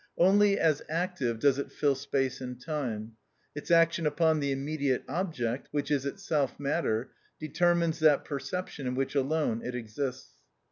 Only 0.17 0.59
as 0.59 0.81
active 0.89 1.37
does 1.37 1.59
it 1.59 1.71
fill 1.71 1.93
space 1.93 2.41
and 2.41 2.59
time; 2.59 3.17
its 3.53 3.69
action 3.69 4.07
upon 4.07 4.39
the 4.39 4.51
immediate 4.51 5.03
object 5.07 5.67
(which 5.69 5.91
is 5.91 6.07
itself 6.07 6.59
matter) 6.59 7.11
determines 7.39 7.99
that 7.99 8.25
perception 8.25 8.87
in 8.87 8.95
which 8.95 9.13
alone 9.13 9.61
it 9.63 9.75
exists. 9.75 10.33